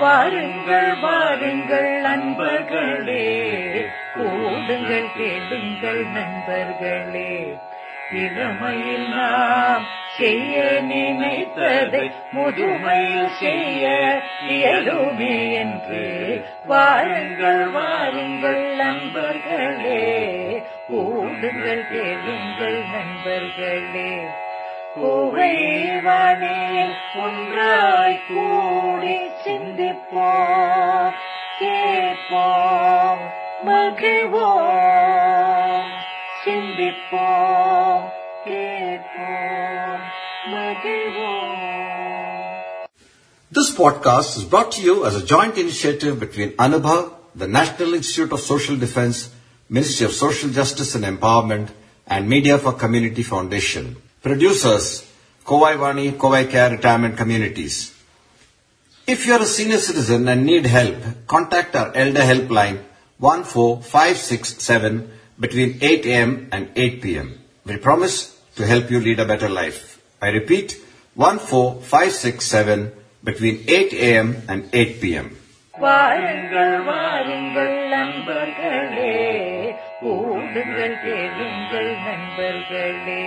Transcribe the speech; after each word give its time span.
வாருங்கள் 0.00 0.94
வாருங்கள் 0.94 2.00
நண்பர்களே. 2.00 3.52
கூடுங்கள் 4.14 5.06
கேளுங்கள் 5.16 6.04
நண்பர்களே. 6.06 7.56
இளமையில் 8.12 9.08
நாம் 9.08 9.84
செய்ய 10.18 10.62
நினைத்ததை 10.62 12.10
முதுமையில் 12.32 13.26
செய்ய 13.26 14.20
இயலுமே 14.48 15.52
என்று. 15.52 16.44
வாருங்கள் 16.66 17.66
வாருங்கள் 17.66 18.74
நண்பர்களே. 18.76 20.26
கூடுங்கள் 20.92 21.88
கேளுங்கள் 21.88 22.82
நண்பர்களே. 22.92 24.26
கோவைவானே 24.95 26.57
ஒன்றாய் 27.23 28.17
கூடி 28.27 29.17
சிந்திப்போம் 29.43 31.13
கேட்போம் 31.61 33.23
மகிழ்வோம் 33.67 34.99
சிந்திப்போம் 36.43 38.05
கேட்போம் 38.47 40.05
மகிழ்வோம் 40.55 41.57
This 43.51 43.75
podcast 43.75 44.37
is 44.37 44.43
brought 44.45 44.71
to 44.73 44.81
you 44.81 45.05
as 45.05 45.15
a 45.15 45.25
joint 45.25 45.57
initiative 45.57 46.19
between 46.19 46.51
Anubha, 46.57 47.11
the 47.35 47.47
National 47.49 47.93
Institute 47.93 48.31
of 48.31 48.39
Social 48.41 48.77
Defense, 48.77 49.29
Ministry 49.69 50.05
of 50.05 50.13
Social 50.15 50.49
Justice 50.51 50.95
and 50.95 51.03
Empowerment, 51.05 51.69
and 52.07 52.27
Media 52.27 52.57
for 52.57 52.73
Community 52.75 53.23
Foundation. 53.23 53.97
Producers, 54.25 55.05
Kovai 55.45 55.75
Vani, 55.77 56.11
Kovai 56.13 56.49
Care 56.49 56.71
Retirement 56.71 57.17
Communities. 57.17 57.93
If 59.07 59.25
you 59.25 59.33
are 59.33 59.41
a 59.41 59.45
senior 59.45 59.77
citizen 59.77 60.27
and 60.27 60.45
need 60.45 60.65
help, 60.65 60.97
contact 61.27 61.75
our 61.75 61.91
Elder 61.95 62.21
Helpline 62.21 62.79
14567 63.19 65.11
between 65.39 65.77
8 65.81 66.05
a.m. 66.05 66.47
and 66.51 66.69
8 66.75 67.01
p.m. 67.01 67.39
We 67.65 67.77
promise 67.77 68.39
to 68.55 68.65
help 68.65 68.91
you 68.91 68.99
lead 68.99 69.19
a 69.19 69.25
better 69.25 69.49
life. 69.49 69.99
I 70.21 70.29
repeat, 70.29 70.73
14567 71.15 72.91
between 73.23 73.63
8 73.67 73.93
a.m. 73.93 74.41
and 74.47 74.69
8 74.73 75.01
p.m. 75.01 75.37
வாருங்கள் 75.83 76.73
வாருங்கள் 76.87 77.75
நண்பர்களே 77.93 79.13
கூடுங்கள் 80.01 80.97
கேளுங்கள் 81.05 81.91
நண்பர்களே 82.07 83.21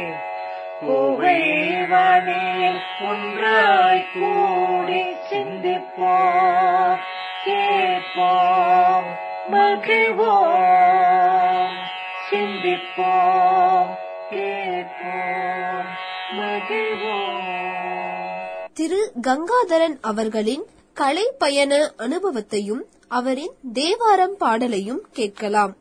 கோவைவானே 0.82 2.80
ஒன்றாய் 3.02 4.06
கூடி 4.14 5.04
சிந்திப்போம். 5.32 6.96
கேட்போம் 7.46 9.10
மகிழ்வோம். 9.52 11.76
சிந்திப்போம் 12.32 13.90
கேட்போம் 14.30 15.90
மகிழ்வோம். 16.38 17.48
திரு 18.74 19.12
கங்காதரன் 19.28 19.98
அவர்களின் 20.02 20.66
கலை 20.94 21.32
பயண 21.38 21.92
அனுபவத்தையும் 21.98 22.86
அவரின் 23.08 23.54
தேவாரம் 23.74 24.38
பாடலையும் 24.38 25.02
கேட்கலாம். 25.12 25.76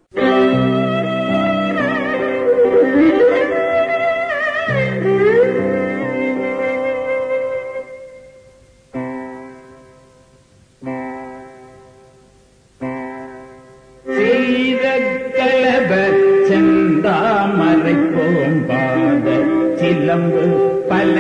சிலம்பு 20.09 20.43
பல 20.89 21.15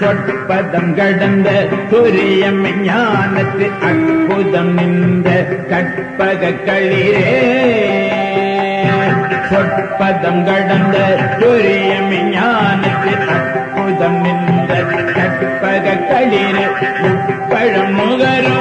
சொற்பதம் 0.00 0.94
கடந்த 0.94 1.48
துரியம் 1.90 2.62
ஞானத்து 2.84 3.66
அற்புதம் 3.80 4.72
நின்ற 4.74 5.28
கற்பக 5.70 6.52
களிரே. 6.66 7.24
சொற்பதம் 9.50 10.44
கடந்த 10.44 10.96
துரியம் 11.38 12.12
ஞானத்து 12.30 13.12
அற்புதம் 13.28 14.20
நின்ற 14.20 14.39
கற்பக 15.14 15.94
களிரே 16.08 16.66
முப்பழம் 17.02 17.94
முகரோ 17.94 18.58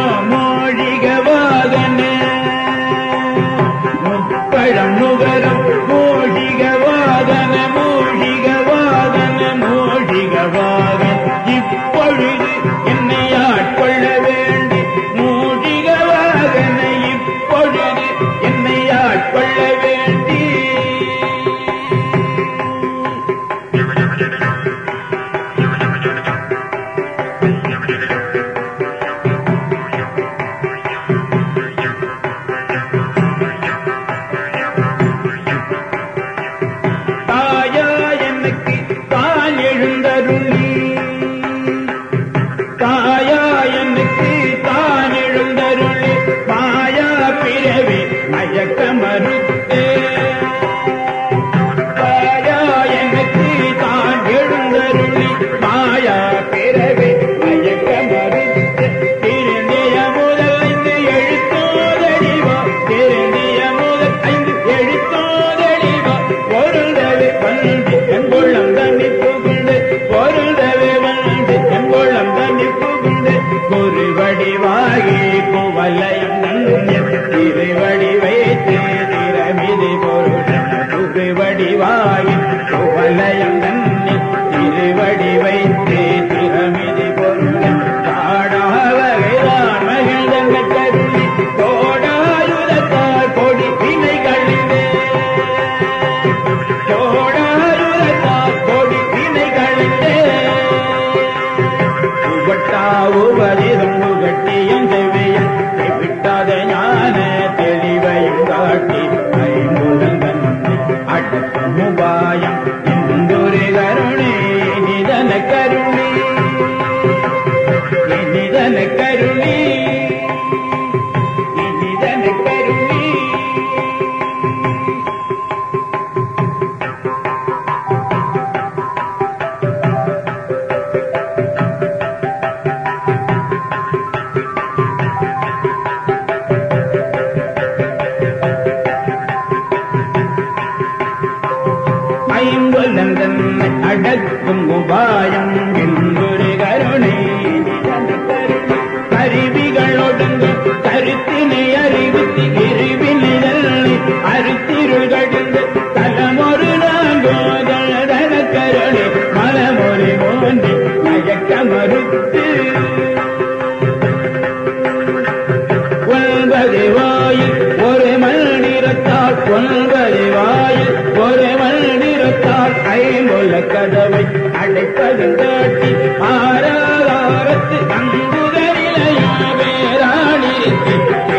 Thank 180.85 181.29
you. 181.33 181.38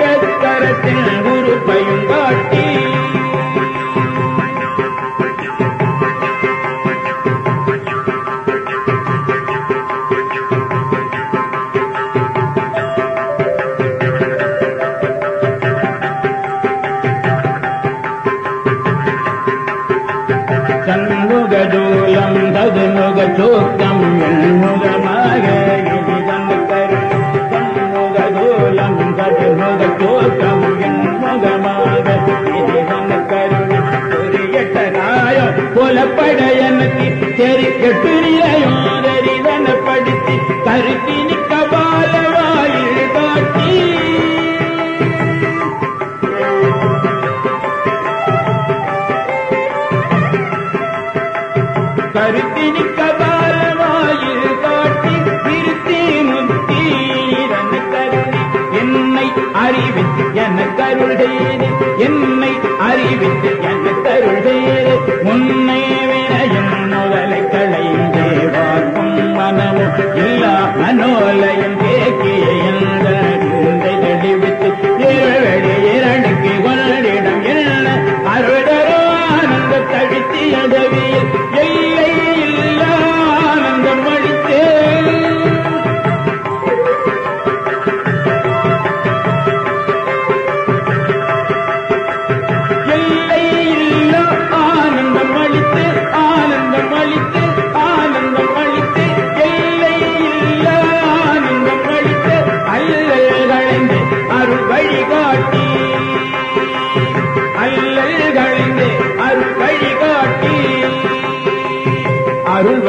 கருக்கருத்தெங்குரு 0.00 1.54
பயங்காட்டி 1.66 2.64
சண்முகதூலம் 21.06 22.38
சதுமுக 22.54 23.18
சோக்கம் 23.36 24.02
படையனத்தி 36.16 37.06
சரி 37.38 37.68
கெட்டு 37.80 38.12
நிலையோதரிதன 38.22 39.66
படுத்தி 39.86 40.36
தருப்பினி 40.66 41.36
கபாலவாயில் 41.50 43.02
காட்டி 43.16 43.72
கருத்தினி 52.14 52.84
கபாலவாயில் 52.98 54.52
காட்டி 54.64 55.14
திருத்தி 55.46 55.98
முத்தீரன் 56.30 57.74
கருணி 57.92 58.42
என்னை 58.80 59.26
அறிவித்து 59.64 60.24
என 60.44 60.66
கருள்கிறேன் 60.80 61.64
என்னை 62.06 62.52
அறிவித்து 62.88 63.52
என 63.70 63.94
கருள்கிறேன் 64.06 64.92
உன்னை 65.32 65.80
வானோலயம் 70.98 71.93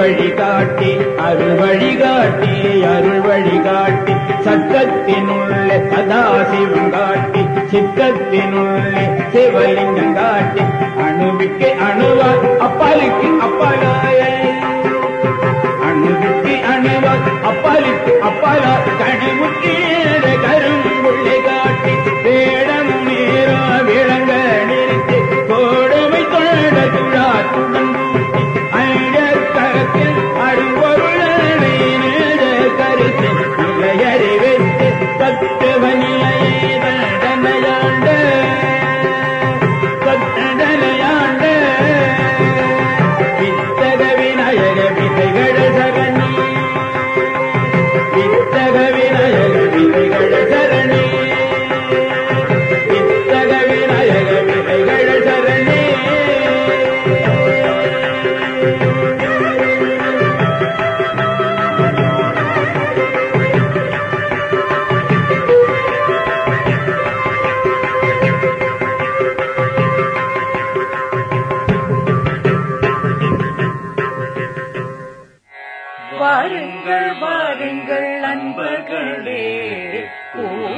வழிகாட்டி 0.06 0.90
அருள் 1.20 1.54
வழிகாட்டி 1.56 2.50
அருள் 2.88 3.22
வழிகாட்டி 3.22 4.14
சத்தத்தினுள்ளே 4.46 5.78
சதாசிவம் 5.92 6.90
காட்டி 6.90 7.42
சித்தத்தினுள்ளே 7.72 9.04
சிவலிங்கம் 9.34 10.14
காட்டி 10.14 10.64
அணுவிக்கு 11.06 11.70
அணுவா 11.88 12.30
அப்பாலுக்கு 12.60 13.30
அப்பாலாய. 13.48 14.22
அணுவிக்கு 15.90 16.54
அணுவால் 16.74 17.26
அப்பாலுக்கு 17.44 18.14
அப்பாலா 18.30 18.74
கணிமுக்கேற 19.02 20.24
கரும்புள்ளை 20.46 21.38
காட்டி 21.44 21.96
வேடம் 22.24 22.94
நேரா 23.08 23.60
விளங்க 23.82 24.32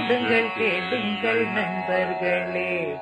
கூடுங்கள் 0.08 0.58
கேளுங்கள் 0.58 1.46
நண்பர்களே. 1.46 2.96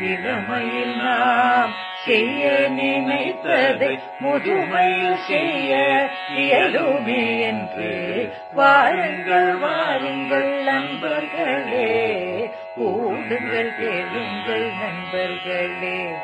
இளமையில் 0.00 0.96
நாம் 0.96 1.72
செய்ய 2.04 2.46
நினைத்ததை 2.68 3.98
முதுமையில் 4.20 5.16
செய்ய 5.26 6.06
இயலுமே 6.36 7.40
என்று 7.40 8.32
வாருங்கள் 8.52 9.54
வாருங்கள் 9.54 10.62
நண்பர்களே. 10.62 12.10
கூடுங்கள் 12.76 13.76
கேளுங்கள் 13.76 14.70
நண்பர்களே. 14.82 16.14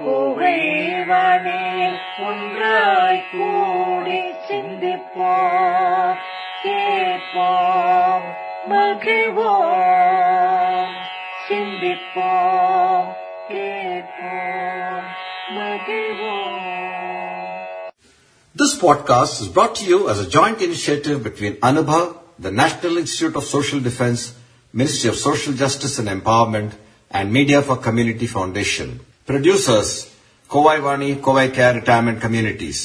புகைவானே 0.00 1.92
ஒன்றாய் 2.18 3.24
கூடி 3.32 4.20
சிந்திப்போம் 4.48 6.14
கேட்போம். 6.62 7.69
மகிழ்வோம் 8.99 9.65
சிந்திப்போம் 11.47 13.09
கேட்போம் 13.51 15.09
மகிழ்வோம் 15.57 16.41
This 18.55 18.73
podcast 18.83 19.33
is 19.43 19.47
brought 19.55 19.73
to 19.79 19.85
you 19.91 19.97
as 20.11 20.19
a 20.25 20.27
joint 20.35 20.59
initiative 20.67 21.17
between 21.27 21.53
Anubha, 21.69 21.99
the 22.45 22.51
National 22.61 22.93
Institute 23.01 23.35
of 23.39 23.43
Social 23.55 23.79
Defense, 23.87 24.21
Ministry 24.73 25.09
of 25.11 25.17
Social 25.25 25.53
Justice 25.61 25.95
and 26.01 26.09
Empowerment, 26.13 26.71
and 27.11 27.33
Media 27.37 27.59
for 27.67 27.75
Community 27.87 28.27
Foundation. 28.37 28.87
Producers, 29.31 29.89
Kovai 30.49 30.77
Vani, 30.85 31.11
Kovai 31.25 31.47
Care 31.57 31.73
Retirement 31.81 32.21
Communities. 32.25 32.79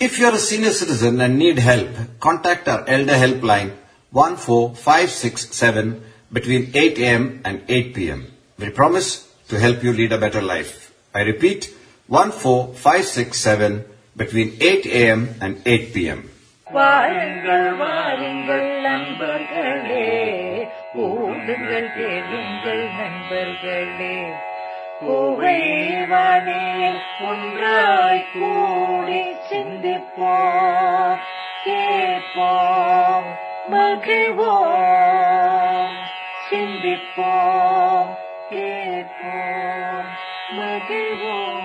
If 0.00 0.18
you 0.18 0.26
are 0.26 0.34
a 0.34 0.44
senior 0.50 0.74
citizen 0.82 1.22
and 1.26 1.38
need 1.38 1.58
help, 1.70 1.92
contact 2.20 2.68
our 2.68 2.82
Elder 2.96 3.18
Helpline 3.24 3.72
14567 4.12 6.02
between 6.32 6.70
8 6.74 6.98
a.m. 6.98 7.40
and 7.44 7.62
8 7.68 7.94
p.m. 7.94 8.20
We 8.58 8.70
promise 8.70 9.08
to 9.48 9.58
help 9.58 9.82
you 9.82 9.92
lead 9.92 10.12
a 10.12 10.18
better 10.18 10.42
life. 10.42 10.72
I 11.14 11.22
repeat, 11.22 11.60
14567 12.08 13.84
between 14.16 14.48
8 14.60 14.86
a.m. 14.88 15.20
and 15.40 15.52
8 15.66 15.92
p.m. 15.94 16.20
வாருங்கள் 16.66 17.68
வாருங்கள் 17.80 18.68
நண்பர்களே 18.84 20.06
கூடுங்கள் 20.94 21.90
கேளுங்கள் 21.96 22.84
நண்பர்களே 22.98 24.16
புகைவானே 25.00 26.62
ஒன்றாய் 27.30 28.24
கூடி 28.34 29.20
சிந்திப்போம் 29.50 31.20
கேட்போம் 31.66 33.28
மகிழ்வோம். 33.71 34.75
சிந்திப்போம் 36.49 38.15
கேட்போம் 38.49 40.09
மகிழ்வோம். 40.57 41.58